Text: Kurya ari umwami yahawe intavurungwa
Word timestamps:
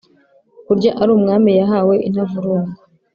Kurya 0.65 0.91
ari 1.01 1.11
umwami 1.17 1.49
yahawe 1.59 1.95
intavurungwa 2.07 2.73